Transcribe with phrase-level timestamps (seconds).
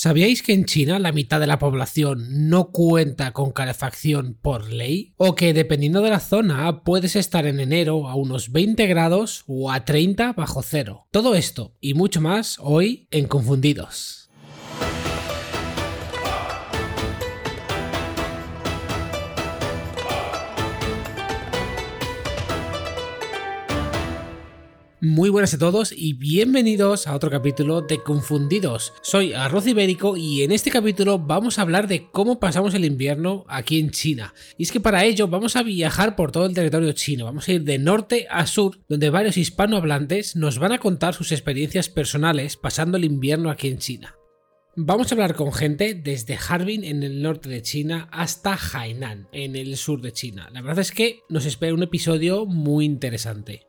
[0.00, 5.12] ¿Sabíais que en China la mitad de la población no cuenta con calefacción por ley?
[5.16, 9.72] O que dependiendo de la zona puedes estar en enero a unos 20 grados o
[9.72, 11.08] a 30 bajo cero.
[11.10, 14.27] Todo esto y mucho más hoy en Confundidos.
[25.00, 28.92] Muy buenas a todos y bienvenidos a otro capítulo de Confundidos.
[29.00, 33.44] Soy Arroz Ibérico y en este capítulo vamos a hablar de cómo pasamos el invierno
[33.46, 34.34] aquí en China.
[34.56, 37.52] Y es que para ello vamos a viajar por todo el territorio chino, vamos a
[37.52, 42.56] ir de norte a sur, donde varios hispanohablantes nos van a contar sus experiencias personales
[42.56, 44.16] pasando el invierno aquí en China.
[44.74, 49.54] Vamos a hablar con gente desde Harbin en el norte de China hasta Hainan en
[49.54, 50.50] el sur de China.
[50.52, 53.67] La verdad es que nos espera un episodio muy interesante.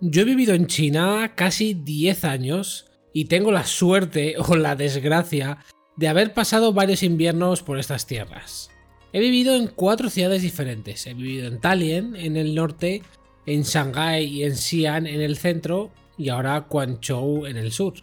[0.00, 5.58] Yo he vivido en China casi 10 años y tengo la suerte o la desgracia
[5.96, 8.70] de haber pasado varios inviernos por estas tierras.
[9.14, 11.06] He vivido en cuatro ciudades diferentes.
[11.06, 13.02] He vivido en Tallinn, en el norte,
[13.46, 17.94] en Shanghái y en Xi'an, en el centro, y ahora Guangzhou, en el sur.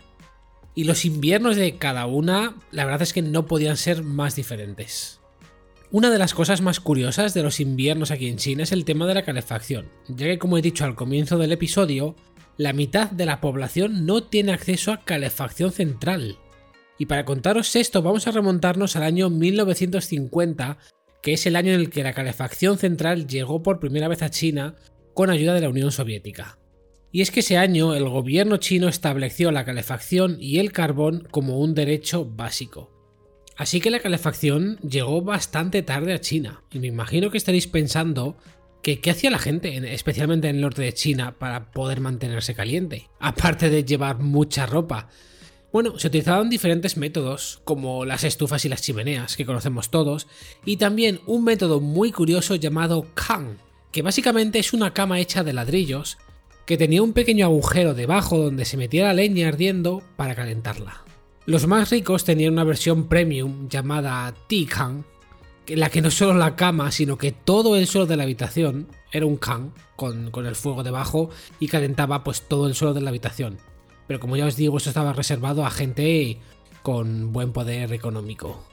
[0.74, 5.20] Y los inviernos de cada una, la verdad es que no podían ser más diferentes.
[5.94, 9.06] Una de las cosas más curiosas de los inviernos aquí en China es el tema
[9.06, 12.16] de la calefacción, ya que como he dicho al comienzo del episodio,
[12.58, 16.40] la mitad de la población no tiene acceso a calefacción central.
[16.98, 20.80] Y para contaros esto vamos a remontarnos al año 1950,
[21.22, 24.32] que es el año en el que la calefacción central llegó por primera vez a
[24.32, 24.74] China
[25.14, 26.58] con ayuda de la Unión Soviética.
[27.12, 31.60] Y es que ese año el gobierno chino estableció la calefacción y el carbón como
[31.60, 32.93] un derecho básico.
[33.56, 38.38] Así que la calefacción llegó bastante tarde a China, y me imagino que estaréis pensando
[38.82, 43.10] que qué hacía la gente, especialmente en el norte de China, para poder mantenerse caliente,
[43.20, 45.08] aparte de llevar mucha ropa.
[45.72, 50.28] Bueno, se utilizaban diferentes métodos, como las estufas y las chimeneas, que conocemos todos,
[50.66, 53.58] y también un método muy curioso llamado Kang,
[53.92, 56.18] que básicamente es una cama hecha de ladrillos,
[56.66, 61.04] que tenía un pequeño agujero debajo donde se metía la leña ardiendo para calentarla.
[61.46, 65.04] Los más ricos tenían una versión premium llamada T-Kang,
[65.68, 68.88] en la que no solo la cama, sino que todo el suelo de la habitación
[69.12, 73.02] era un Kang con, con, el fuego debajo y calentaba pues todo el suelo de
[73.02, 73.58] la habitación.
[74.08, 76.40] Pero como ya os digo, esto estaba reservado a gente
[76.82, 78.64] con buen poder económico.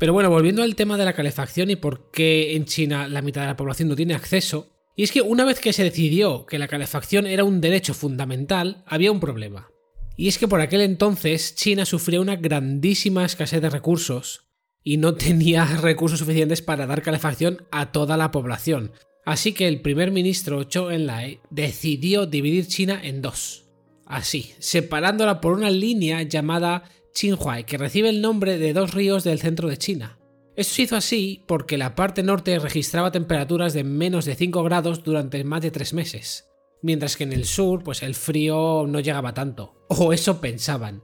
[0.00, 3.42] Pero bueno, volviendo al tema de la calefacción y por qué en China la mitad
[3.42, 6.58] de la población no tiene acceso, y es que una vez que se decidió que
[6.58, 9.70] la calefacción era un derecho fundamental, había un problema.
[10.18, 14.48] Y es que por aquel entonces China sufría una grandísima escasez de recursos
[14.82, 18.90] y no tenía recursos suficientes para dar calefacción a toda la población.
[19.24, 23.66] Así que el primer ministro Zhou Enlai decidió dividir China en dos.
[24.06, 29.38] Así, separándola por una línea llamada Qinhuai, que recibe el nombre de dos ríos del
[29.38, 30.18] centro de China.
[30.56, 35.04] Esto se hizo así porque la parte norte registraba temperaturas de menos de 5 grados
[35.04, 36.47] durante más de 3 meses
[36.82, 41.02] mientras que en el sur pues el frío no llegaba tanto, o eso pensaban.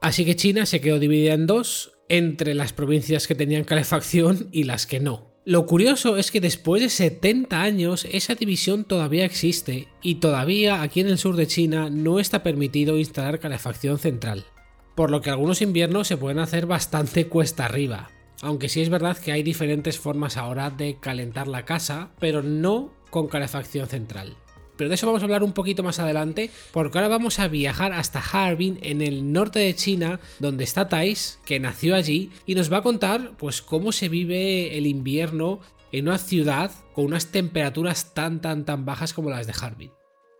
[0.00, 4.64] Así que China se quedó dividida en dos, entre las provincias que tenían calefacción y
[4.64, 5.28] las que no.
[5.44, 11.00] Lo curioso es que después de 70 años esa división todavía existe y todavía aquí
[11.00, 14.44] en el sur de China no está permitido instalar calefacción central,
[14.94, 18.10] por lo que algunos inviernos se pueden hacer bastante cuesta arriba,
[18.42, 22.92] aunque sí es verdad que hay diferentes formas ahora de calentar la casa, pero no
[23.10, 24.36] con calefacción central
[24.78, 27.92] pero de eso vamos a hablar un poquito más adelante, porque ahora vamos a viajar
[27.92, 32.72] hasta Harbin, en el norte de China, donde está Thais, que nació allí, y nos
[32.72, 38.14] va a contar pues cómo se vive el invierno en una ciudad con unas temperaturas
[38.14, 39.90] tan tan tan bajas como las de Harbin.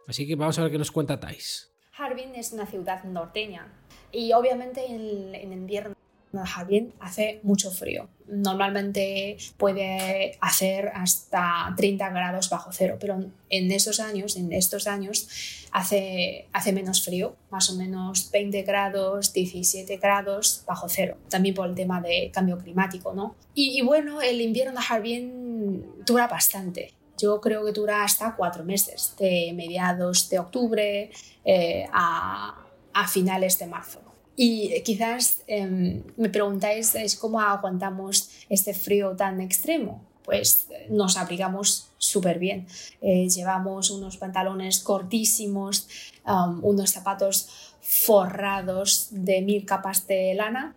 [0.06, 1.70] Así que vamos a ver qué nos cuenta Thais.
[1.98, 3.72] Harbin es una ciudad norteña
[4.12, 5.94] y obviamente en, en invierno
[6.32, 8.08] Harbin hace mucho frío.
[8.26, 13.18] Normalmente puede hacer hasta 30 grados bajo cero, pero
[13.48, 15.28] en estos años, en estos años,
[15.72, 21.16] hace, hace menos frío, más o menos 20 grados, 17 grados bajo cero.
[21.30, 23.34] También por el tema de cambio climático, ¿no?
[23.54, 26.92] Y, bueno, el invierno de Harbin dura bastante.
[27.16, 31.10] Yo creo que dura hasta cuatro meses, de mediados de octubre
[31.44, 34.07] eh, a, a finales de marzo.
[34.40, 40.06] Y quizás em, me preguntáis cómo aguantamos este frío tan extremo.
[40.22, 42.68] Pues nos abrigamos súper bien.
[43.00, 45.88] Eh, llevamos unos pantalones cortísimos,
[46.62, 47.48] unos zapatos
[47.80, 50.76] forrados de mil capas de lana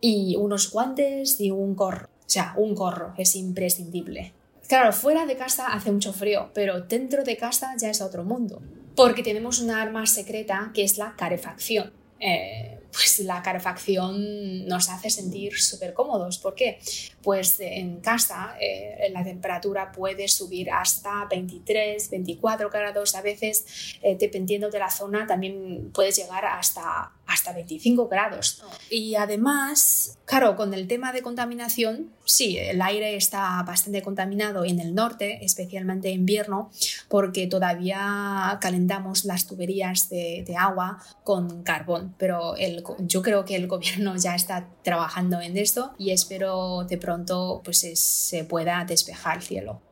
[0.00, 2.06] y unos guantes y un gorro.
[2.06, 4.32] O sea, un gorro es imprescindible.
[4.66, 8.62] Claro, fuera de casa hace mucho frío, pero dentro de casa ya es otro mundo.
[8.96, 11.92] Porque tenemos una arma secreta que es la calefacción.
[12.20, 16.38] Eh, pues la calefacción nos hace sentir súper cómodos.
[16.38, 16.78] ¿Por qué?
[17.22, 24.16] Pues en casa eh, la temperatura puede subir hasta 23, 24 grados, a veces eh,
[24.18, 28.62] dependiendo de la zona también puedes llegar hasta, hasta 25 grados.
[28.90, 34.80] Y además, claro, con el tema de contaminación, sí, el aire está bastante contaminado en
[34.80, 36.70] el norte, especialmente en invierno,
[37.08, 43.56] porque todavía calentamos las tuberías de, de agua con carbón, pero el yo creo que
[43.56, 49.36] el gobierno ya está trabajando en esto y espero de pronto pues se pueda despejar
[49.36, 49.82] el cielo.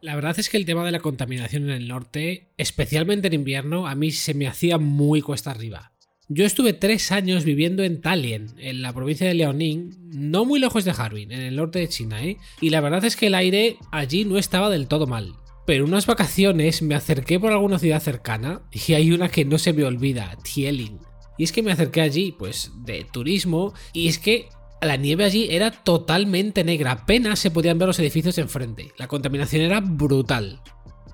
[0.00, 3.86] La verdad es que el tema de la contaminación en el norte, especialmente en invierno,
[3.86, 5.92] a mí se me hacía muy cuesta arriba.
[6.28, 10.84] Yo estuve tres años viviendo en Tallinn, en la provincia de Liaoning, no muy lejos
[10.84, 12.38] de Harbin, en el norte de China, ¿eh?
[12.60, 15.34] y la verdad es que el aire allí no estaba del todo mal.
[15.66, 19.72] Pero unas vacaciones me acerqué por alguna ciudad cercana y hay una que no se
[19.72, 21.00] me olvida, Tieling.
[21.38, 24.48] Y es que me acerqué allí, pues, de turismo, y es que
[24.80, 28.92] la nieve allí era totalmente negra, apenas se podían ver los edificios enfrente.
[28.96, 30.60] La contaminación era brutal.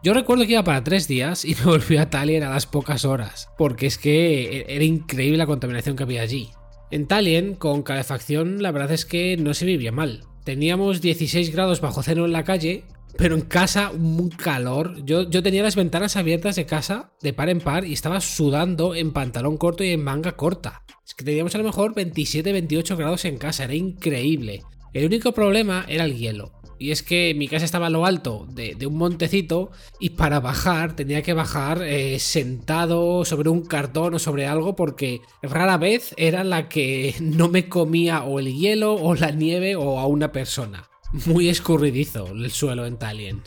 [0.00, 3.04] Yo recuerdo que iba para tres días y me volví a Tallinn a las pocas
[3.04, 6.50] horas, porque es que era increíble la contaminación que había allí.
[6.90, 10.24] En Tallinn, con calefacción, la verdad es que no se vivía mal.
[10.44, 12.84] Teníamos 16 grados bajo cero en la calle,
[13.18, 15.04] pero en casa, un calor.
[15.04, 18.94] Yo, yo tenía las ventanas abiertas de casa de par en par y estaba sudando
[18.94, 20.84] en pantalón corto y en manga corta.
[21.04, 24.62] Es que teníamos a lo mejor 27, 28 grados en casa, era increíble.
[24.94, 26.57] El único problema era el hielo.
[26.78, 30.94] Y es que mi casa estaba a lo alto de, un montecito y para bajar
[30.94, 36.44] tenía que bajar eh, sentado sobre un cartón o sobre algo porque rara vez era
[36.44, 40.88] la que no me comía o el hielo o la nieve o a una persona.
[41.26, 43.42] Muy escurridizo el suelo en Tallinn.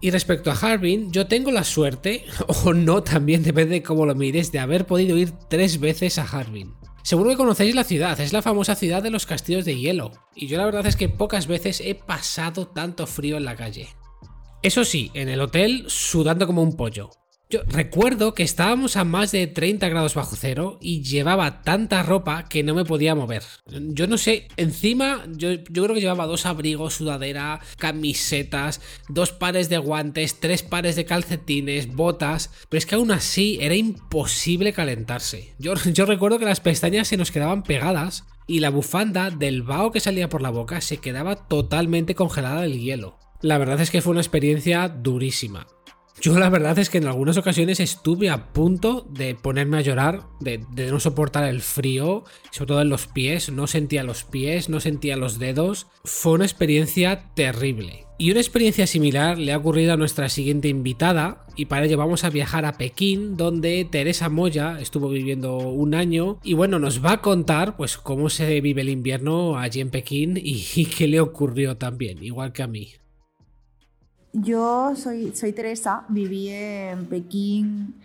[0.00, 2.24] Y respecto a Harbin, yo tengo la suerte,
[2.64, 6.24] o no, también depende de cómo lo mires, de haber podido ir tres veces a
[6.24, 6.74] Harbin.
[7.02, 10.46] Seguro que conocéis la ciudad, es la famosa ciudad de los castillos de hielo, y
[10.46, 13.88] yo la verdad es que pocas veces he pasado tanto frío en la calle.
[14.62, 17.10] Eso sí, en el hotel sudando como un pollo,
[17.52, 22.48] yo recuerdo que estábamos a más de 30 grados bajo cero y llevaba tanta ropa
[22.48, 23.42] que no me podía mover.
[23.68, 29.68] Yo no sé, encima yo, yo creo que llevaba dos abrigos, sudadera, camisetas, dos pares
[29.68, 35.54] de guantes, tres pares de calcetines, botas, pero es que aún así era imposible calentarse.
[35.58, 39.92] Yo, yo recuerdo que las pestañas se nos quedaban pegadas y la bufanda del vaho
[39.92, 43.18] que salía por la boca se quedaba totalmente congelada del hielo.
[43.42, 45.66] La verdad es que fue una experiencia durísima.
[46.22, 50.22] Yo la verdad es que en algunas ocasiones estuve a punto de ponerme a llorar,
[50.38, 52.22] de, no soportar el frío,
[52.52, 55.88] sobre todo en los pies, no sentía los pies, no sentía los dedos.
[56.04, 58.06] Fue una experiencia terrible.
[58.18, 62.22] Y una experiencia similar le ha ocurrido a nuestra siguiente invitada, y para ello vamos
[62.22, 67.14] a viajar a Pekín, donde Teresa Moya estuvo viviendo un año, y bueno, nos va
[67.14, 71.18] a contar pues cómo se vive el invierno allí en Pekín y, y qué le
[71.18, 72.92] ocurrió también, igual que a mí.
[74.32, 77.96] Yo soy, soy Teresa, viví en Pekín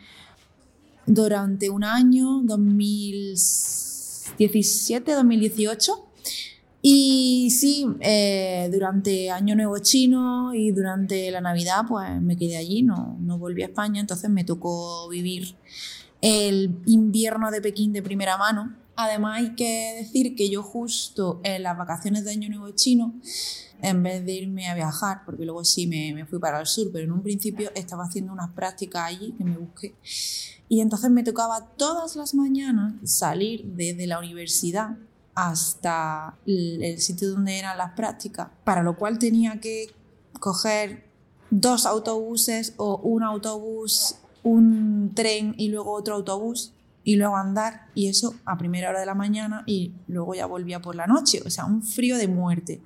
[1.05, 6.05] durante un año, 2017, 2018.
[6.81, 12.83] Y sí, eh, durante Año Nuevo Chino y durante la Navidad, pues me quedé allí,
[12.83, 15.55] no, no volví a España, entonces me tocó vivir
[16.19, 18.75] el invierno de Pekín de primera mano.
[18.97, 23.13] Además hay que decir que yo justo en las vacaciones de Año Nuevo Chino
[23.81, 26.89] en vez de irme a viajar, porque luego sí me, me, fui para el sur,
[26.91, 29.95] pero en un principio estaba haciendo unas prácticas allí que me busqué.
[30.69, 34.97] Y entonces me tocaba todas las mañanas salir desde la universidad
[35.37, 39.93] hasta el, sitio donde eran las prácticas, para lo cual tenía que
[40.39, 41.05] coger
[41.51, 46.73] dos autobuses o un autobús, un tren y luego otro autobús
[47.07, 50.81] y luego andar y eso a primera hora de la mañana y luego ya volvía
[50.81, 52.81] por la noche, o sea, un frío de muerte.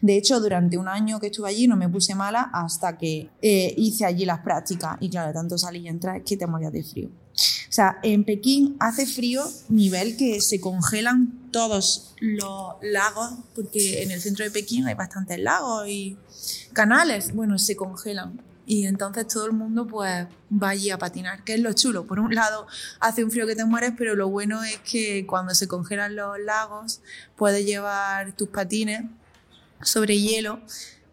[0.00, 3.74] De hecho, durante un año que estuve allí no me puse mala hasta que eh,
[3.76, 6.82] hice allí las prácticas y claro, tanto salir y entrar es que te morías de
[6.82, 7.08] frío.
[7.08, 14.10] O sea, en Pekín hace frío nivel que se congelan todos los lagos, porque en
[14.10, 16.16] el centro de Pekín hay bastantes lagos y
[16.72, 21.54] canales, bueno, se congelan y entonces todo el mundo pues va allí a patinar, que
[21.54, 22.04] es lo chulo.
[22.04, 22.66] Por un lado
[23.00, 26.38] hace un frío que te mueres, pero lo bueno es que cuando se congelan los
[26.40, 27.00] lagos
[27.36, 29.04] puedes llevar tus patines
[29.82, 30.60] sobre hielo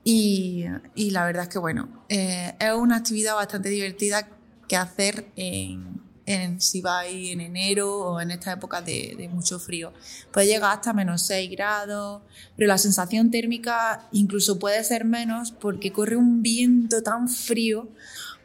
[0.03, 4.27] y, y la verdad es que bueno, eh, es una actividad bastante divertida
[4.67, 9.93] que hacer en, en, si vais en enero o en esta época de, mucho frío.
[10.31, 12.21] Puede llegar hasta menos 6 grados,
[12.55, 17.89] pero la sensación térmica incluso puede ser menos porque corre un viento tan frío,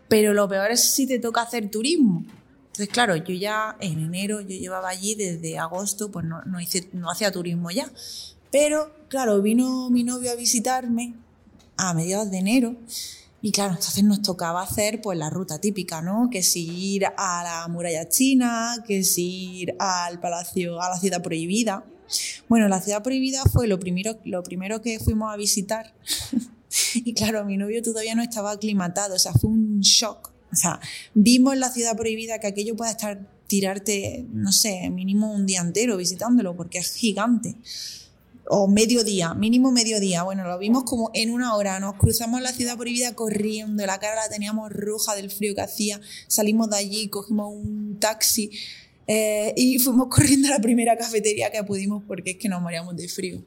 [0.08, 2.24] pero lo peor es si te toca hacer turismo.
[2.66, 6.88] Entonces, claro, yo ya en enero, yo llevaba allí desde agosto, pues no, no, hice,
[6.92, 7.90] no hacía turismo ya.
[8.50, 11.14] Pero, claro, vino mi novio a visitarme
[11.76, 12.76] a mediados de enero
[13.40, 16.28] y claro, entonces nos tocaba hacer pues la ruta típica, ¿no?
[16.30, 21.22] Que si ir a la muralla china, que si ir al palacio, a la ciudad
[21.22, 21.84] prohibida.
[22.48, 25.94] Bueno, la ciudad prohibida fue lo primero, lo primero que fuimos a visitar.
[26.94, 30.32] y claro, mi novio todavía no estaba aclimatado, o sea, fue un shock.
[30.50, 30.80] O sea,
[31.14, 35.96] vimos la ciudad prohibida que aquello puede estar, tirarte, no sé, mínimo un día entero
[35.96, 37.54] visitándolo, porque es gigante
[38.48, 40.22] o mediodía, mínimo mediodía.
[40.22, 41.78] Bueno, lo vimos como en una hora.
[41.80, 46.00] Nos cruzamos la ciudad prohibida corriendo, la cara la teníamos roja del frío que hacía.
[46.26, 48.50] Salimos de allí, cogimos un taxi
[49.06, 52.96] eh, y fuimos corriendo a la primera cafetería que pudimos porque es que nos moríamos
[52.96, 53.42] de frío.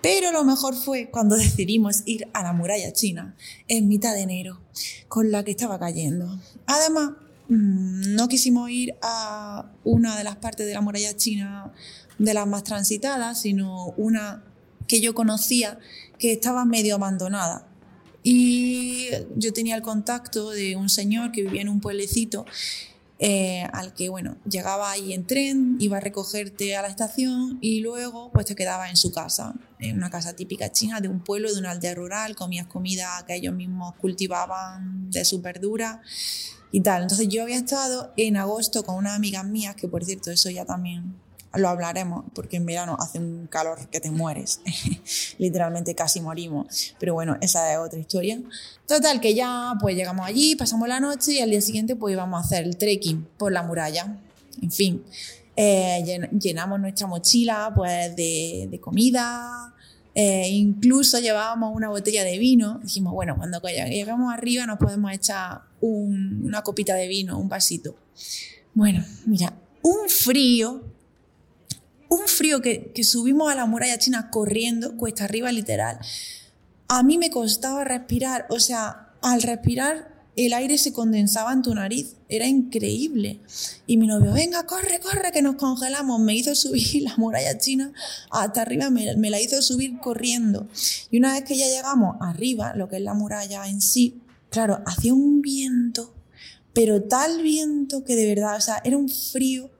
[0.00, 3.34] Pero lo mejor fue cuando decidimos ir a la muralla china
[3.66, 4.60] en mitad de enero,
[5.08, 6.38] con la que estaba cayendo.
[6.66, 7.12] Además,
[7.48, 11.72] mm, no quisimos ir a una de las partes de la muralla china
[12.18, 14.44] de las más transitadas, sino una
[14.86, 15.78] que yo conocía
[16.18, 17.66] que estaba medio abandonada.
[18.22, 22.44] Y yo tenía el contacto de un señor que vivía en un pueblecito
[23.20, 27.80] eh, al que, bueno, llegaba ahí en tren, iba a recogerte a la estación y
[27.80, 31.52] luego pues te quedaba en su casa, en una casa típica china de un pueblo,
[31.52, 36.00] de una aldea rural, comías comida que ellos mismos cultivaban de su verdura
[36.70, 37.02] y tal.
[37.02, 40.64] Entonces yo había estado en agosto con unas amigas mías, que por cierto eso ya
[40.64, 41.14] también
[41.54, 44.60] lo hablaremos, porque en verano hace un calor que te mueres,
[45.38, 48.40] literalmente casi morimos, pero bueno, esa es otra historia.
[48.86, 52.42] Total, que ya pues llegamos allí, pasamos la noche y al día siguiente pues íbamos
[52.42, 54.18] a hacer el trekking por la muralla,
[54.60, 55.02] en fin,
[55.60, 56.04] eh,
[56.38, 59.74] llenamos nuestra mochila pues de, comida,
[60.14, 62.78] eh, incluso llevábamos una botella de vino.
[62.82, 67.96] Dijimos, bueno, cuando llegamos arriba nos podemos echar una copita de vino, un vasito.
[68.72, 69.52] Bueno, mira,
[69.82, 70.84] un frío
[72.08, 75.98] un frío que, subimos a la muralla china corriendo, cuesta arriba literal.
[76.88, 81.74] A mí me costaba respirar, o sea, al respirar el aire se condensaba en tu
[81.74, 83.40] nariz, era increíble.
[83.86, 86.20] Y mi novio, venga, corre, corre, que nos congelamos.
[86.20, 87.92] Me hizo subir la muralla china
[88.30, 90.68] hasta arriba, me, me, la hizo subir corriendo.
[91.10, 94.80] Y una vez que ya llegamos arriba, lo que es la muralla en sí, claro,
[94.86, 96.14] hacía un viento,
[96.72, 99.70] pero tal viento que de verdad, o sea, era un frío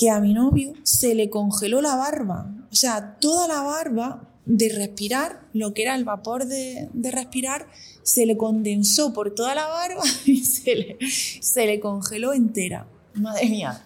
[0.00, 2.50] que a mi novio se le congeló la barba.
[2.72, 7.66] O sea, toda la barba de respirar, lo que era el vapor de, respirar,
[8.02, 10.98] se le condensó por toda la barba y se le,
[11.42, 12.86] se le congeló entera.
[13.12, 13.84] Madre mía.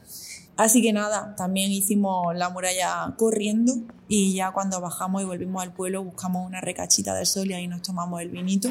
[0.57, 3.75] Así que nada, también hicimos la muralla corriendo
[4.07, 7.67] y ya cuando bajamos y volvimos al pueblo buscamos una recachita de sol y ahí
[7.67, 8.69] nos tomamos el vinito.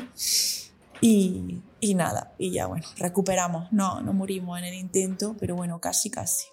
[1.01, 3.69] Y, y nada, y ya bueno, recuperamos.
[3.73, 6.52] No, no murimos en el intento, pero bueno, casi, casi.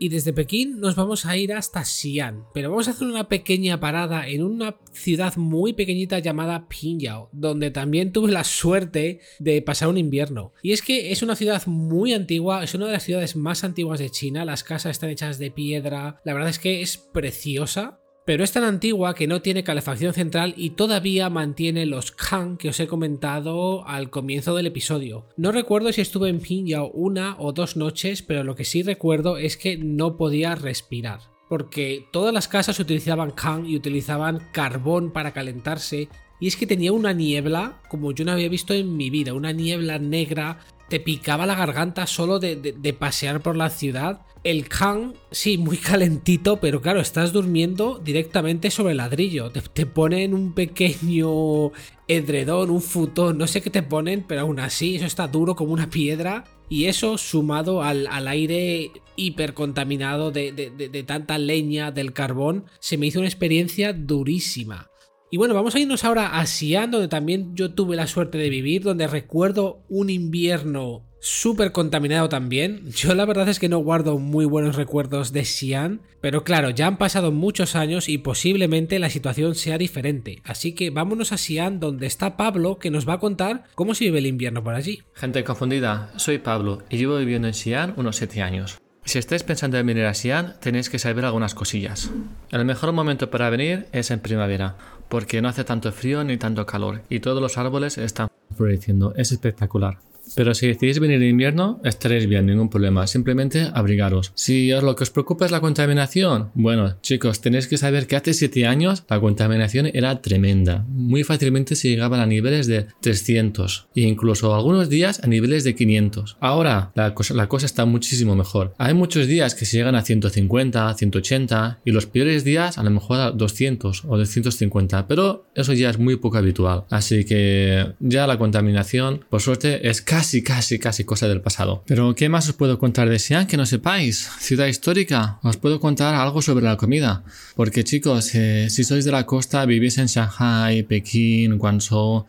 [0.00, 3.80] Y desde Pekín nos vamos a ir hasta Xi'an, pero vamos a hacer una pequeña
[3.80, 9.88] parada en una ciudad muy pequeñita llamada Pingyao, donde también tuve la suerte de pasar
[9.88, 10.52] un invierno.
[10.62, 13.98] Y es que es una ciudad muy antigua, es una de las ciudades más antiguas
[13.98, 18.44] de China, las casas están hechas de piedra, la verdad es que es preciosa, pero
[18.44, 22.78] es tan antigua que no tiene calefacción central y todavía mantiene los Khan que os
[22.78, 25.24] he comentado al comienzo del episodio.
[25.38, 29.38] No recuerdo si estuve en Pingyao una o dos noches, pero lo que sí recuerdo
[29.38, 31.20] es que no podía respirar.
[31.48, 36.10] Porque todas las casas utilizaban Khan y utilizaban carbón para calentarse.
[36.38, 39.52] Y es que tenía una niebla como yo no había visto en mi vida, una
[39.52, 40.58] niebla negra
[40.88, 44.22] te picaba la garganta solo de, pasear por la ciudad.
[44.44, 49.50] El Khan, sí, muy calentito, pero claro, estás durmiendo directamente sobre el ladrillo.
[49.50, 51.72] Te, ponen un pequeño
[52.06, 55.72] edredón, un futón, no sé qué te ponen, pero aún así eso está duro como
[55.72, 56.44] una piedra.
[56.70, 63.06] Y eso sumado al, al aire hipercontaminado de, de tanta leña del carbón, se me
[63.06, 64.90] hizo una experiencia durísima.
[65.30, 68.48] Y bueno, vamos a irnos ahora a Xi'an, donde también yo tuve la suerte de
[68.48, 72.90] vivir, donde recuerdo un invierno súper contaminado también.
[72.96, 76.86] Yo la verdad es que no guardo muy buenos recuerdos de Xi'an, pero claro, ya
[76.86, 80.40] han pasado muchos años y posiblemente la situación sea diferente.
[80.44, 84.04] Así que vámonos a Xi'an, donde está Pablo, que nos va a contar cómo se
[84.04, 85.02] vive el invierno por allí.
[85.12, 88.78] Gente confundida, soy Pablo y llevo viviendo en Xi'an unos 7 años.
[89.04, 92.10] Si estáis pensando en venir a Xi'an, tenéis que saber algunas cosillas.
[92.50, 94.76] El mejor momento para venir es en primavera,
[95.08, 99.14] porque no hace tanto frío ni tanto calor y todos los árboles están floreciendo.
[99.16, 100.07] Es espectacular.
[100.34, 103.06] Pero si decidís venir en invierno, estaréis bien, ningún problema.
[103.06, 104.32] Simplemente abrigaros.
[104.34, 108.16] Si os lo que os preocupa es la contaminación, bueno, chicos, tenéis que saber que
[108.16, 110.84] hace 7 años la contaminación era tremenda.
[110.88, 115.74] Muy fácilmente se llegaban a niveles de 300 e incluso algunos días a niveles de
[115.74, 116.36] 500.
[116.40, 118.74] Ahora la cosa, la cosa está muchísimo mejor.
[118.78, 122.90] Hay muchos días que se llegan a 150, 180 y los peores días a lo
[122.90, 126.84] mejor a 200 o 250, pero eso ya es muy poco habitual.
[126.90, 131.82] Así que ya la contaminación, por suerte, es casi, casi, casi cosa del pasado.
[131.86, 134.28] Pero ¿qué más os puedo contar de Xi'an que no sepáis?
[134.40, 135.38] Ciudad histórica.
[135.42, 137.22] Os puedo contar algo sobre la comida.
[137.54, 142.26] Porque chicos, eh, si sois de la costa, vivís en Shanghai, Pekín, Guangzhou,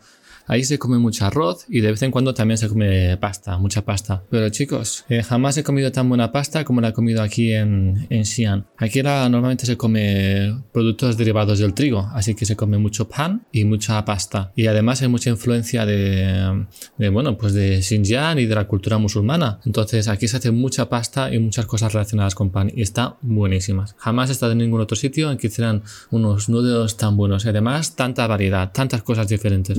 [0.50, 3.84] Ahí se come mucho arroz y de vez en cuando también se come pasta, mucha
[3.84, 4.24] pasta.
[4.30, 8.08] Pero chicos, eh, jamás he comido tan buena pasta como la he comido aquí en,
[8.10, 8.66] en Xi'an.
[8.76, 13.64] Aquí normalmente se come productos derivados del trigo, así que se come mucho pan y
[13.64, 14.50] mucha pasta.
[14.56, 16.66] Y además hay mucha influencia de,
[16.98, 19.60] de bueno, pues de Xinjiang y de la cultura musulmana.
[19.64, 23.94] Entonces aquí se hace mucha pasta y muchas cosas relacionadas con pan y está buenísimas.
[23.98, 27.50] Jamás he estado en ningún otro sitio en que hicieran unos nudos tan buenos y
[27.50, 29.78] además tanta variedad, tantas cosas diferentes.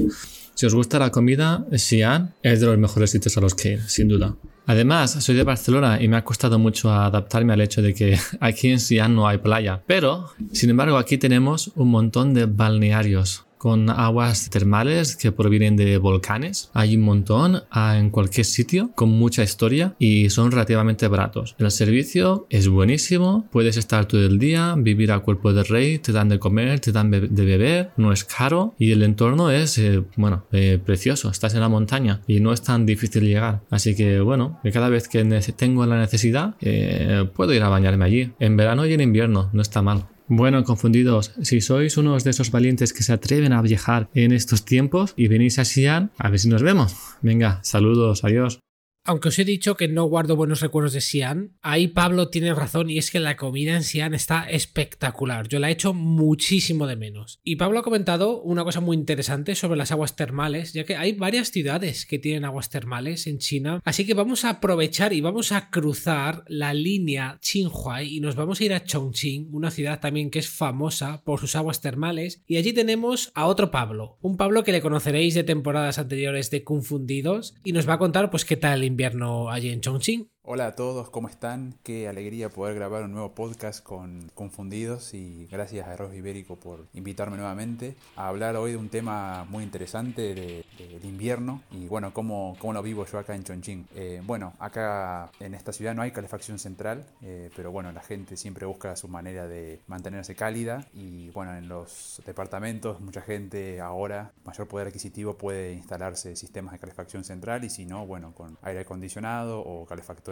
[0.61, 3.81] Si os gusta la comida, Xi'an es de los mejores sitios a los que ir,
[3.89, 4.35] sin duda.
[4.67, 8.67] Además, soy de Barcelona y me ha costado mucho adaptarme al hecho de que aquí
[8.67, 9.81] en Xi'an no hay playa.
[9.87, 15.99] Pero, sin embargo, aquí tenemos un montón de balnearios con aguas termales que provienen de
[15.99, 16.71] volcanes.
[16.73, 21.55] Hay un montón en cualquier sitio con mucha historia y son relativamente baratos.
[21.59, 26.11] El servicio es buenísimo, puedes estar todo el día, vivir a cuerpo de rey, te
[26.11, 30.03] dan de comer, te dan de beber, no es caro y el entorno es, eh,
[30.15, 31.29] bueno, eh, precioso.
[31.29, 33.61] Estás en la montaña y no es tan difícil llegar.
[33.69, 35.23] Así que, bueno, cada vez que
[35.55, 38.31] tengo la necesidad, eh, puedo ir a bañarme allí.
[38.39, 40.07] En verano y en invierno, no está mal.
[40.33, 44.63] Bueno, confundidos, si sois unos de esos valientes que se atreven a viajar en estos
[44.63, 46.95] tiempos y venís a Xi'an, a ver si nos vemos.
[47.21, 48.61] Venga, saludos, adiós.
[49.03, 52.91] Aunque os he dicho que no guardo buenos recuerdos de Xi'an, ahí Pablo tiene razón
[52.91, 55.47] y es que la comida en Xi'an está espectacular.
[55.47, 57.39] Yo la he hecho muchísimo de menos.
[57.43, 61.13] Y Pablo ha comentado una cosa muy interesante sobre las aguas termales, ya que hay
[61.13, 63.81] varias ciudades que tienen aguas termales en China.
[63.83, 68.59] Así que vamos a aprovechar y vamos a cruzar la línea Qinhuai y nos vamos
[68.59, 72.43] a ir a Chongqing, una ciudad también que es famosa por sus aguas termales.
[72.45, 76.63] Y allí tenemos a otro Pablo, un Pablo que le conoceréis de temporadas anteriores de
[76.63, 80.29] Confundidos y nos va a contar pues qué tal invierno allí en Chongqing.
[80.43, 81.75] Hola a todos, ¿cómo están?
[81.83, 86.87] Qué alegría poder grabar un nuevo podcast con Confundidos y gracias a Arroz Ibérico por
[86.95, 92.11] invitarme nuevamente a hablar hoy de un tema muy interesante del de, invierno y bueno,
[92.11, 93.87] cómo, cómo lo vivo yo acá en Chongqing.
[93.93, 98.35] Eh, bueno, acá en esta ciudad no hay calefacción central, eh, pero bueno, la gente
[98.35, 104.31] siempre busca su manera de mantenerse cálida y bueno, en los departamentos mucha gente ahora,
[104.43, 108.79] mayor poder adquisitivo, puede instalarse sistemas de calefacción central y si no, bueno, con aire
[108.79, 109.85] acondicionado o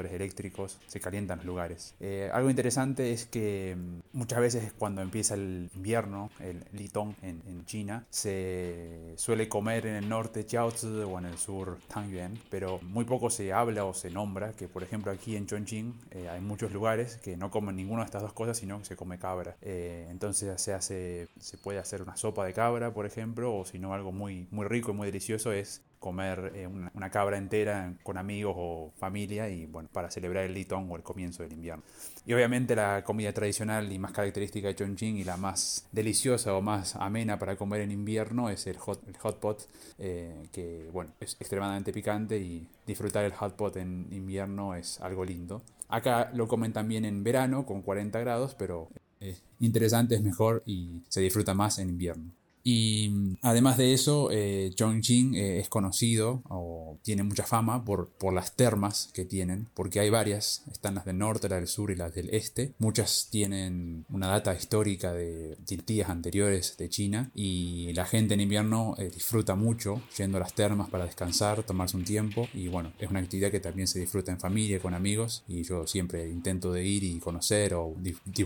[0.10, 1.96] calefactor eléctricos, se calientan los lugares.
[2.00, 7.42] Eh, algo interesante es que mm, muchas veces cuando empieza el invierno, el Litong en,
[7.48, 12.80] en China, se suele comer en el norte Jiaozi o en el sur Tangyuan, pero
[12.82, 16.42] muy poco se habla o se nombra que, por ejemplo, aquí en Chongqing eh, hay
[16.42, 19.56] muchos lugares que no comen ninguna de estas dos cosas, sino que se come cabra.
[19.62, 23.80] Eh, entonces se hace, se puede hacer una sopa de cabra, por ejemplo, o si
[23.80, 28.18] no algo muy, muy rico y muy delicioso es comer eh, una, cabra entera con
[28.18, 31.84] amigos o familia y bueno, para celebrar el Litong o el comienzo del invierno.
[32.26, 36.62] Y obviamente la comida tradicional y más característica de Chongqing y la más deliciosa o
[36.62, 41.12] más amena para comer en invierno es el hot, el hot pot, eh, que bueno,
[41.20, 45.62] es extremadamente picante y disfrutar el hot pot en invierno es algo lindo.
[45.90, 51.02] Acá lo comen también en verano con 40 grados, pero es interesante, es mejor y
[51.10, 52.32] se disfruta más en invierno.
[52.64, 58.34] Y además de eso, eh, Chongqing eh, es conocido o tiene mucha fama por, por
[58.34, 61.96] las termas que tienen, porque hay varias, están las del norte, las del sur y
[61.96, 62.74] las del este.
[62.80, 68.96] Muchas tienen una data histórica de días anteriores de China y la gente en invierno
[68.98, 73.10] eh, disfruta mucho yendo a las termas para descansar, tomarse un tiempo y bueno, es
[73.10, 76.86] una actividad que también se disfruta en familia, con amigos y yo siempre intento de
[76.86, 77.96] ir y conocer o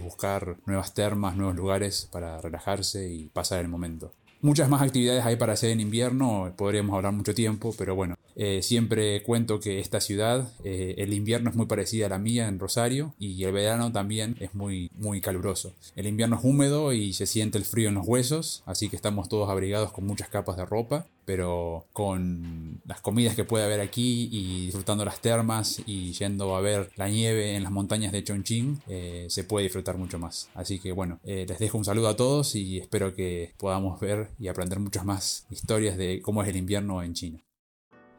[0.02, 4.13] buscar nuevas termas, nuevos lugares para relajarse y pasar el momento.
[4.44, 8.62] Muchas más actividades hay para hacer en invierno, podríamos hablar mucho tiempo, pero bueno, eh,
[8.62, 12.60] siempre cuento que esta ciudad, eh, el invierno es muy parecida a la mía en
[12.60, 15.74] Rosario y el verano también es muy, muy caluroso.
[15.96, 19.30] El invierno es húmedo y se siente el frío en los huesos, así que estamos
[19.30, 24.30] todos abrigados con muchas capas de ropa, pero con las comidas que puede haber aquí
[24.32, 28.82] y disfrutando las termas y yendo a ver la nieve en las montañas de Chongqing,
[28.88, 30.50] eh, se puede disfrutar mucho más.
[30.54, 34.30] Así que bueno, eh, les dejo un saludo a todos y espero que podamos ver
[34.40, 37.44] y aprender muchas más historias de cómo es el invierno en China.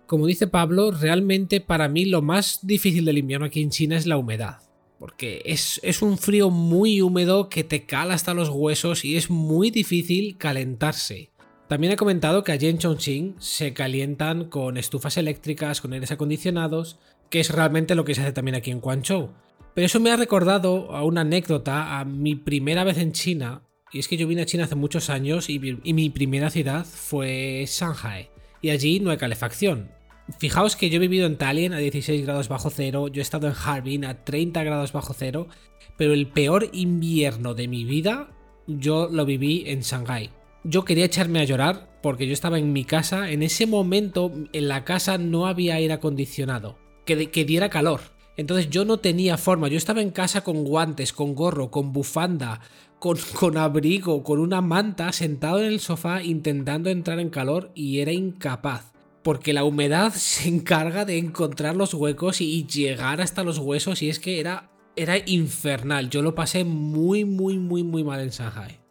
[0.06, 4.06] Como dice Pablo, realmente para mí lo más difícil del invierno aquí en China es
[4.06, 4.58] la humedad.
[4.98, 9.28] Porque es, es, un frío muy húmedo que te cala hasta los huesos y es
[9.28, 11.30] muy difícil calentarse.
[11.74, 17.00] También he comentado que allí en Chongqing se calientan con estufas eléctricas, con aires acondicionados,
[17.30, 19.30] que es realmente lo que se hace también aquí en Guangzhou.
[19.74, 23.98] Pero eso me ha recordado a una anécdota, a mi primera vez en China, y
[23.98, 28.30] es que yo vine a China hace muchos años y, mi primera ciudad fue Shanghai,
[28.62, 29.90] y allí no hay calefacción.
[30.38, 33.48] Fijaos que yo he vivido en Tallinn a 16 grados bajo cero, yo he estado
[33.48, 35.48] en Harbin a 30 grados bajo cero,
[35.96, 38.28] pero el peor invierno de mi vida
[38.68, 40.30] yo lo viví en Shanghai
[40.64, 43.30] yo quería echarme a llorar porque yo estaba en mi casa.
[43.30, 48.00] En ese momento en la casa no había aire acondicionado que, diera calor.
[48.36, 49.68] Entonces yo no tenía forma.
[49.68, 52.60] Yo estaba en casa con guantes, con gorro, con bufanda,
[52.98, 58.12] con, abrigo, con una manta, sentado en el sofá intentando entrar en calor y era
[58.12, 64.02] incapaz porque la humedad se encarga de encontrar los huecos y llegar hasta los huesos
[64.02, 66.10] y es que era, era infernal.
[66.10, 68.83] Yo lo pasé muy, muy, muy, muy mal en Shanghai.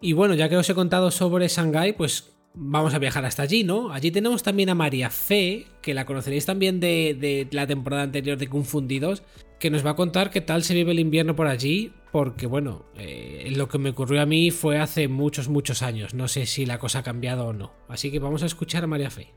[0.00, 3.64] Y bueno, ya que os he contado sobre Shanghái, pues vamos a viajar hasta allí,
[3.64, 3.92] ¿no?
[3.92, 8.48] Allí tenemos también a María Fe, que la conoceréis también de, la temporada anterior de
[8.48, 9.22] Confundidos,
[9.58, 12.84] que nos va a contar qué tal se vive el invierno por allí, porque bueno,
[12.94, 16.64] eh, lo que me ocurrió a mí fue hace muchos, muchos años, no sé si
[16.64, 17.72] la cosa ha cambiado o no.
[17.88, 19.34] Así que vamos a escuchar a María Fe.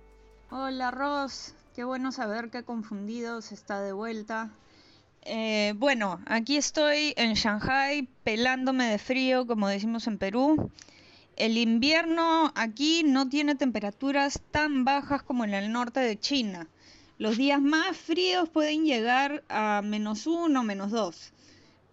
[0.51, 4.51] Hola Ross, qué bueno saber que Confundidos está de vuelta.
[5.23, 10.71] Eh, bueno, aquí estoy en Shanghai pelándome de frío, como decimos en Perú.
[11.35, 16.67] El invierno aquí no tiene temperaturas tan bajas como en el norte de China.
[17.19, 21.33] Los días más fríos pueden llegar a menos uno, menos dos.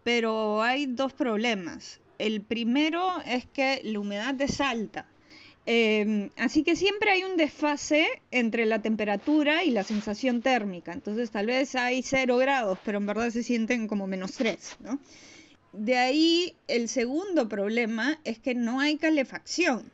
[0.05, 2.01] Pero hay dos problemas.
[2.19, 5.07] El primero es que la humedad es alta.
[5.71, 10.95] Em, así que siempre hay un desfase entre la temperatura y la sensación térmica.
[10.95, 14.79] Entonces tal vez hay 0 grados, pero en verdad se sienten como menos 3.
[15.75, 19.93] De ahí el segundo problema es que no hay calefacción.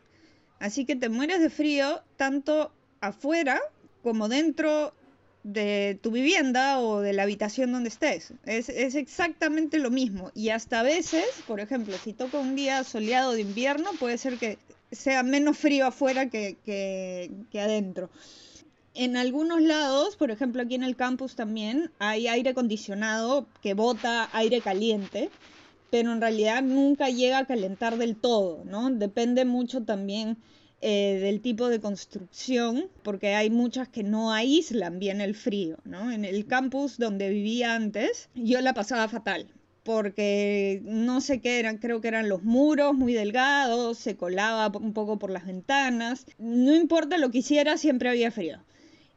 [0.60, 3.60] Así que te mueres de frío tanto afuera
[4.04, 4.94] como dentro
[5.42, 8.32] de tu vivienda o de la habitación donde estés.
[8.46, 10.30] Es, es, exactamente lo mismo.
[10.36, 14.38] Y hasta a veces, por ejemplo, si toca un día soleado de invierno, puede ser
[14.38, 14.56] que
[14.94, 18.10] sea menos frío afuera que, que, adentro.
[18.94, 24.28] En algunos lados, por ejemplo aquí en el campus también, hay aire acondicionado que bota
[24.32, 25.30] aire caliente,
[25.90, 28.90] pero en realidad nunca llega a calentar del todo, ¿no?
[28.90, 30.36] Depende mucho también
[30.80, 36.12] eh, del tipo de construcción, porque hay muchas que no aíslan bien el frío, ¿no?
[36.12, 39.48] En el campus donde vivía antes, yo la pasaba fatal
[39.84, 44.92] porque no sé qué eran, creo que eran los muros muy delgados, se colaba un
[44.94, 48.58] poco por las ventanas, no importa lo que hiciera, siempre había frío.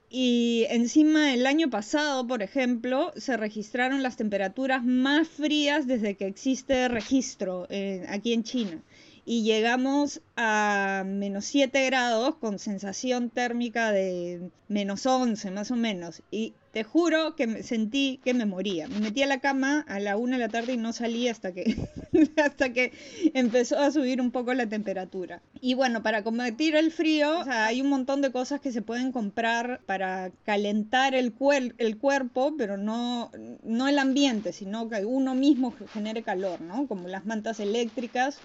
[0.09, 6.27] Y encima el año pasado, por ejemplo, se registraron las temperaturas más frías desde que
[6.27, 8.81] existe registro eh, aquí en China.
[9.25, 16.21] Y llegamos a menos 7 grados con sensación térmica de menos 11 más o menos.
[16.31, 18.87] Y te juro que me sentí que me moría.
[18.87, 21.51] Me metí a la cama a la una de la tarde y no salí hasta
[21.51, 21.75] que,
[22.37, 22.93] hasta que
[23.33, 25.41] empezó a subir un poco la temperatura.
[25.59, 29.81] Y bueno, para combatir el frío, hay un montón de cosas que se pueden comprar
[29.87, 31.33] para calentar el,
[31.79, 33.31] el cuerpo, pero no,
[33.63, 36.85] no el ambiente, sino que uno mismo genere calor, ¿no?
[36.85, 38.39] Como las mantas eléctricas.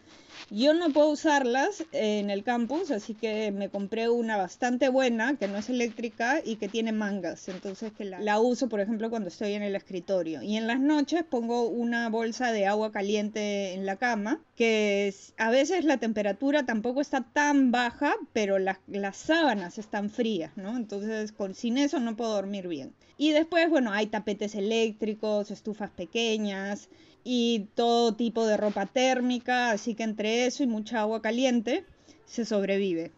[0.50, 5.48] Yo no puedo usarlas en el campus, así que me compré una bastante buena, que
[5.48, 7.48] no es eléctrica y que tiene mangas.
[7.48, 10.42] Entonces que la, la uso, por ejemplo, cuando estoy en el escritorio.
[10.42, 15.50] Y en las noches pongo una bolsa de agua caliente en la cama, que a
[15.50, 20.76] veces la temperatura tampoco está tan baja, pero las sábanas están frías, ¿no?
[20.76, 22.94] Entonces, con, sin eso no puedo dormir bien.
[23.18, 26.88] Y después, bueno, hay tapetes eléctricos, estufas pequeñas
[27.24, 31.84] y todo tipo de ropa térmica, así que entre eso y mucha agua caliente
[32.26, 33.12] se sobrevive.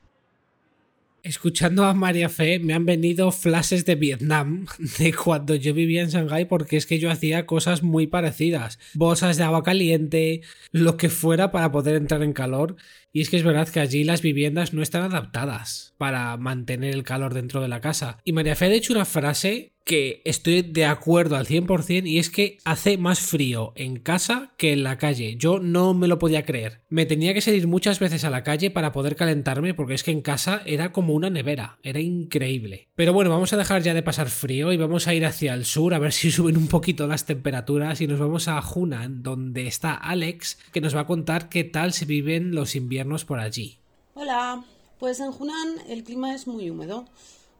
[1.24, 4.66] Escuchando a María Fe me han venido flashes de Vietnam
[4.98, 8.78] de cuando yo vivía en Shanghái porque es que yo hacía cosas muy parecidas.
[8.92, 12.76] Bolsas de agua caliente, lo que fuera para poder entrar en calor.
[13.10, 17.04] Y es que es verdad que allí las viviendas no están adaptadas para mantener el
[17.04, 18.18] calor dentro de la casa.
[18.24, 22.30] Y María Fe ha dicho una frase que estoy de acuerdo al 100% y es
[22.30, 25.36] que hace más frío en casa que en la calle.
[25.36, 26.80] Yo no me lo podía creer.
[26.88, 30.10] Me tenía que salir muchas veces a la calle para poder calentarme porque es que
[30.10, 32.88] en casa era como una nevera, era increíble.
[32.94, 35.66] Pero bueno, vamos a dejar ya de pasar frío y vamos a ir hacia el
[35.66, 39.66] sur a ver si suben un poquito las temperaturas y nos vamos a Hunan donde
[39.66, 43.78] está Alex que nos va a contar qué tal se viven los inviernos por allí.
[44.14, 44.64] Hola,
[44.98, 47.04] pues en Hunan el clima es muy húmedo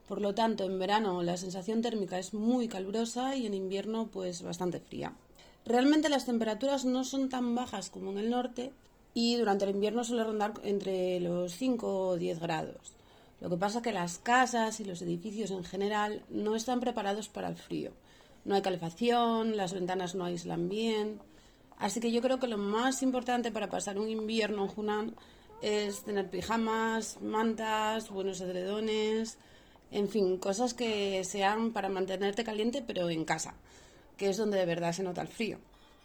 [0.09, 4.43] Por lo tanto, en verano la sensación térmica es muy calurosa y en invierno pues
[4.43, 5.15] bastante fría.
[5.65, 8.73] Realmente las temperaturas no son tan bajas como en el norte
[9.15, 12.93] y durante el invierno suele rondar entre los 5 o 10 grados.
[13.41, 17.29] Lo que pasa es que las casas y los edificios en general no están preparados
[17.29, 17.93] para el frío.
[18.45, 21.21] No hay calefacción, las ventanas no aíslan bien.
[21.79, 25.17] Así que yo creo que lo más importante para pasar un invierno en Hunan
[25.63, 29.39] es tener pijamas, mantas, buenos edredones,
[29.95, 33.55] en fin, cosas que sean para mantenerte caliente pero en casa,
[34.17, 35.59] que es donde de verdad se nota el frío.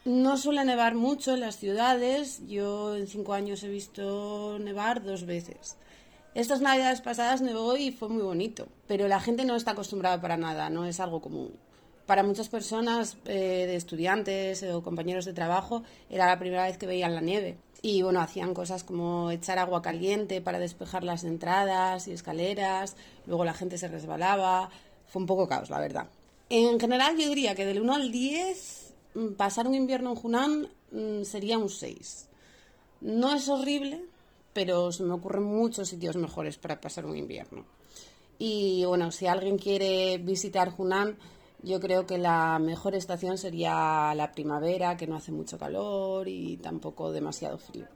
[0.06, 5.26] No suele nevar mucho en las ciudades, yo en cinco años he visto nevar dos
[5.26, 5.76] veces.
[6.36, 10.38] Estas navidades pasadas nevó y fue muy bonito, pero la gente no está acostumbrada para
[10.38, 11.52] nada, no es algo común.
[12.10, 16.88] Para muchas personas, eh, de estudiantes o compañeros de trabajo, era la primera vez que
[16.88, 17.60] veían la nieve.
[17.84, 22.96] Y bueno, hacían cosas como echar agua caliente para despejar las entradas y escaleras,
[23.28, 24.72] luego la gente se resbalaba,
[25.06, 26.08] fue un poco caos, la verdad.
[26.50, 30.68] En general yo diría que del 1 al 10, mm, pasar un invierno en Hunan
[30.92, 32.28] mm, sería un 6.
[33.02, 34.04] No es horrible,
[34.52, 37.66] pero se me ocurren muchos sitios mejores para pasar un invierno.
[38.40, 41.16] Y bueno, si alguien quiere visitar Hunan,
[41.62, 46.58] yo creo que la mejor estación sería la primavera, que no hace mucho calor y
[46.58, 47.88] tampoco demasiado frío.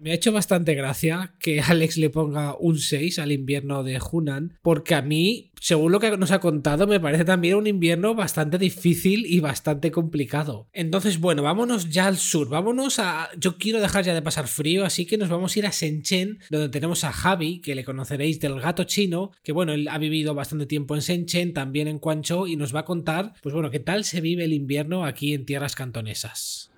[0.00, 4.58] Me ha hecho bastante gracia que Alex le ponga un 6 al invierno de Hunan,
[4.62, 8.56] porque a mí, según lo que nos ha contado, me parece también un invierno bastante
[8.56, 10.68] difícil y bastante complicado.
[10.72, 13.28] Entonces, bueno, vámonos ya al sur, vámonos a...
[13.36, 16.38] Yo quiero dejar ya de pasar frío, así que nos vamos a ir a Shenzhen,
[16.48, 20.34] donde tenemos a Javi, que le conoceréis del gato chino, que bueno, él ha vivido
[20.34, 23.80] bastante tiempo en Shenzhen, también en Guangzhou, y nos va a contar, pues bueno, qué
[23.80, 26.72] tal se vive el invierno aquí en tierras cantonesas.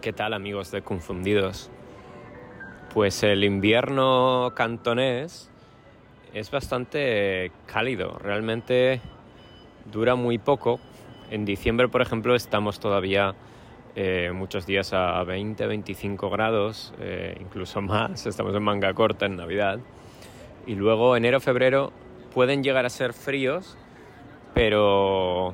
[0.00, 1.70] ¿Qué tal amigos de Confundidos?
[2.96, 5.50] Pues el invierno cantonés
[6.32, 9.02] es bastante cálido, realmente
[9.92, 10.80] dura muy poco.
[11.30, 13.34] En diciembre, por ejemplo, estamos todavía
[13.96, 19.36] eh, muchos días a 20, 25 grados, eh, incluso más, estamos en manga corta en
[19.36, 19.78] Navidad.
[20.66, 21.92] Y luego enero, febrero
[22.32, 23.76] pueden llegar a ser fríos,
[24.54, 25.52] pero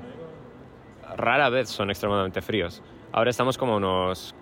[1.17, 2.85] rara vez son extremadamente fríos.
[3.11, 4.33] Ahora estamos como unos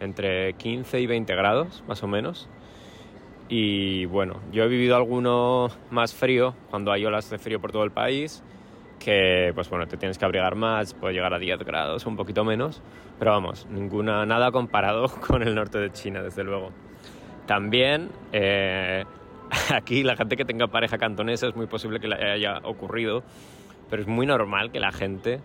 [0.00, 2.48] entre 15 y 20 grados, más o menos.
[3.48, 7.84] Y bueno, yo he vivido alguno más frío, cuando hay olas de frío por todo
[7.84, 8.42] el país,
[8.98, 12.44] que pues bueno, te tienes que abrigar más, puede llegar a 10 grados, un poquito
[12.44, 12.82] menos,
[13.18, 16.70] pero vamos, ninguna, nada comparado con el norte de China, desde luego.
[17.46, 19.04] También eh,
[19.74, 23.22] aquí la gente que tenga pareja cantonesa es muy posible que le haya ocurrido,
[23.88, 25.40] pero es muy normal que la gente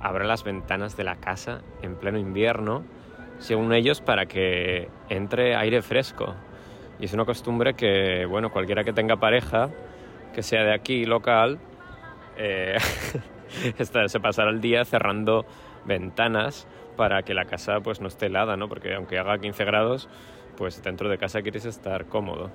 [0.00, 2.82] abra las ventanas de la casa en pleno invierno
[3.38, 6.34] según ellos, para que entre aire fresco.
[6.98, 9.70] Y es una costumbre que, bueno, cualquiera que tenga pareja,
[10.34, 11.58] que sea de aquí, local,
[12.36, 12.76] eh,
[14.08, 15.44] se pasará el día cerrando
[15.84, 18.68] ventanas para que la casa pues no esté helada, ¿no?
[18.68, 20.08] Porque aunque haga 15 grados,
[20.56, 22.50] pues dentro de casa quieres estar cómodo.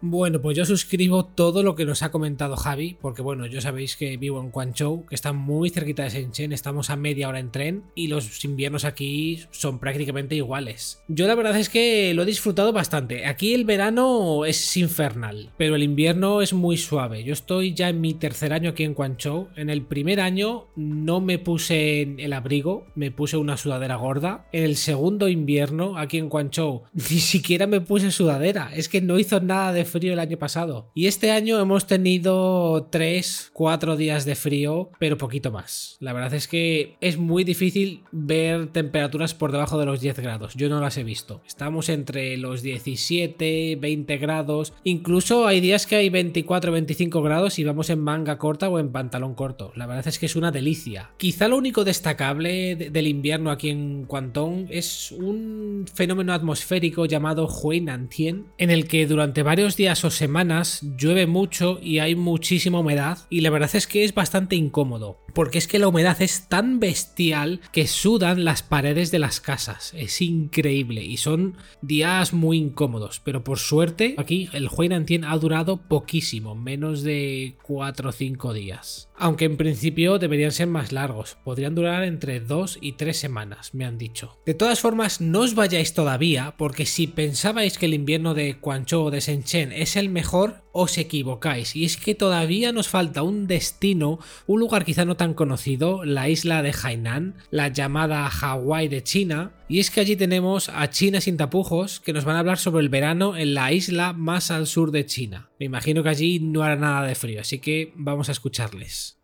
[0.00, 3.96] Bueno, pues yo suscribo todo lo que nos ha comentado Javi, porque bueno, yo sabéis
[3.96, 7.50] que vivo en Guangzhou, que está muy cerquita de Shenzhen, estamos a media hora en
[7.50, 11.02] tren y los inviernos aquí son prácticamente iguales.
[11.08, 13.26] Yo la verdad es que lo he disfrutado bastante.
[13.26, 17.24] Aquí el verano es infernal, pero el invierno es muy suave.
[17.24, 19.48] Yo estoy ya en mi tercer año aquí en Guangzhou.
[19.56, 24.46] En el primer año no me puse el abrigo, me puse una sudadera gorda.
[24.52, 29.18] En el segundo invierno aquí en Guangzhou ni siquiera me puse sudadera, es que no
[29.18, 30.90] hizo nada de frío el año pasado.
[30.94, 35.96] Y este año hemos tenido 3, 4 días de frío, pero poquito más.
[36.00, 40.54] La verdad es que es muy difícil ver temperaturas por debajo de los 10 grados.
[40.54, 41.42] Yo no las he visto.
[41.46, 44.72] Estamos entre los 17, 20 grados.
[44.84, 48.92] Incluso hay días que hay 24, 25 grados y vamos en manga corta o en
[48.92, 49.72] pantalón corto.
[49.74, 51.10] La verdad es que es una delicia.
[51.16, 58.46] Quizá lo único destacable del invierno aquí en Guantón es un fenómeno atmosférico llamado Huinantien,
[58.58, 63.40] en el que durante varios días o semanas llueve mucho y hay muchísima humedad y
[63.40, 67.60] la verdad es que es bastante incómodo porque es que la humedad es tan bestial
[67.72, 69.92] que sudan las paredes de las casas.
[69.96, 73.20] Es increíble y son días muy incómodos.
[73.24, 79.08] Pero por suerte, aquí el Huinantien ha durado poquísimo, menos de 4 o 5 días.
[79.16, 83.84] Aunque en principio deberían ser más largos, podrían durar entre 2 y 3 semanas, me
[83.84, 84.38] han dicho.
[84.46, 89.06] De todas formas, no os vayáis todavía, porque si pensabais que el invierno de Guangzhou
[89.06, 91.74] o de Shenzhen es el mejor, os equivocáis.
[91.74, 96.28] Y es que todavía nos falta un destino, un lugar quizá no tan conocido, la
[96.28, 99.50] isla de Hainan, la llamada Hawái de China.
[99.68, 102.82] Y es que allí tenemos a China sin tapujos, que nos van a hablar sobre
[102.82, 105.50] el verano en la isla más al sur de China.
[105.58, 109.18] Me imagino que allí no hará nada de frío, así que vamos a escucharles.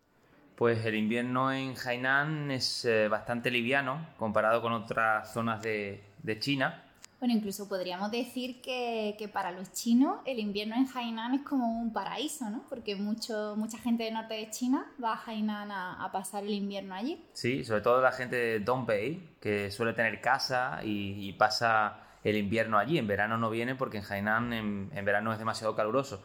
[0.55, 6.01] Pues el invierno en Hainan es eh, bastante liviano comparado con otras zonas de,
[6.39, 6.84] China.
[7.19, 11.91] Bueno, incluso podríamos decir que, para los chinos el invierno en Hainan es como un
[11.93, 12.63] paraíso, ¿no?
[12.69, 16.93] Porque mucho, mucha gente del norte de China va a Hainan a, pasar el invierno
[16.93, 17.23] allí.
[17.33, 22.77] Sí, sobre todo la gente de Dongbei, que suele tener casa y, pasa el invierno
[22.77, 22.97] allí.
[22.97, 26.23] En verano no viene porque en Hainan en verano es demasiado caluroso.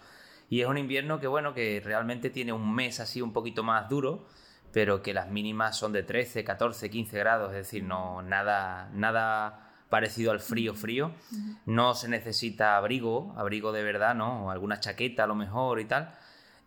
[0.50, 3.88] Y es un invierno que, bueno, que realmente tiene un mes así un poquito más
[3.88, 4.26] duro,
[4.72, 9.69] pero que las mínimas son de 13, 14, 15 grados, es decir, no nada, nada
[9.90, 11.12] parecido al frío frío.
[11.66, 14.46] No se necesita abrigo, abrigo de verdad, ¿no?
[14.46, 16.14] O alguna chaqueta a lo mejor y tal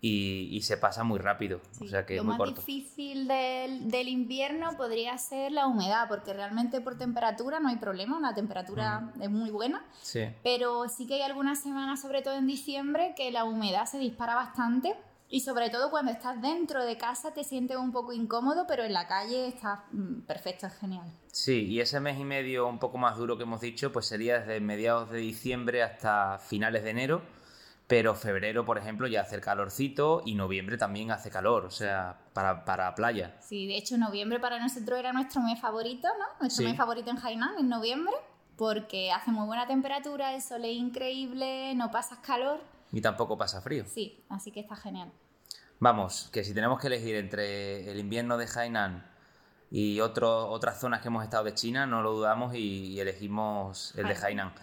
[0.05, 1.61] y, se pasa muy rápido.
[1.79, 6.81] o sea que lo muy más difícil del, invierno podría ser la humedad, porque realmente
[6.81, 9.81] por temperatura no hay problema, la temperatura es muy buena.
[10.01, 10.27] Sí.
[10.43, 14.35] Pero sí que hay algunas semanas, sobre todo en diciembre, que la humedad se dispara
[14.35, 14.93] bastante.
[15.33, 18.93] Y sobre todo cuando estás dentro de casa te sientes un poco incómodo, pero en
[18.93, 21.11] la calle estás mm, perfecto, es genial.
[21.31, 24.41] Sí, y ese mes y medio un poco más duro que hemos dicho, pues sería
[24.41, 27.21] desde mediados de diciembre hasta finales de enero
[27.87, 32.17] pero febrero, por ejemplo, ya hace el calorcito y noviembre también hace calor, o sea,
[32.33, 33.35] para, para playa.
[33.41, 36.25] Sí, de hecho, noviembre para nosotros era nuestro mes favorito, ¿no?
[36.39, 38.13] Nuestro mes favorito en Hainan, en noviembre,
[38.55, 42.61] porque hace muy buena temperatura, el sol es increíble, no pasas calor.
[42.91, 43.83] Y tampoco pasa frío.
[43.87, 45.11] Sí, así que está genial.
[45.83, 49.05] Vamos, que si tenemos que elegir entre el invierno de Hainan
[49.69, 54.07] y otro, otras zonas que hemos estado de China, no lo dudamos y, elegimos el
[54.07, 54.53] de Hainan.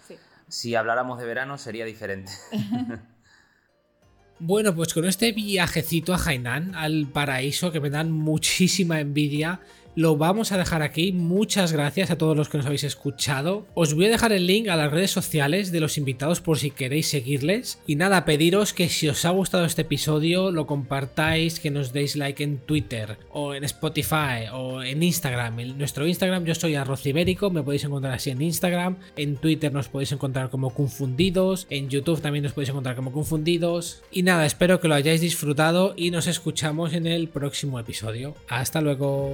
[0.47, 2.31] Si habláramos de verano sería diferente.
[4.43, 9.59] Bueno, pues con este viajecito a Hainan, al paraíso, que me dan muchísima envidia,
[9.95, 11.11] lo vamos a dejar aquí.
[11.11, 13.65] Muchas gracias a todos los que nos habéis escuchado.
[13.73, 16.71] Os voy a dejar el link a las redes sociales de los invitados por si
[16.71, 17.79] queréis seguirles.
[17.87, 22.15] Y nada, pediros que si os ha gustado este episodio lo compartáis, que nos deis
[22.15, 25.77] like en Twitter o en Spotify o en Instagram.
[25.77, 28.97] Nuestro Instagram yo soy arroz ibérico, me podéis encontrar así en Instagram.
[29.15, 31.67] En Twitter nos podéis encontrar como confundidos.
[31.69, 34.01] En YouTube también nos podéis encontrar como confundidos.
[34.11, 38.35] Y nada, espero que lo hayáis disfrutado y nos escuchamos en el próximo episodio.
[38.47, 39.33] Hasta luego.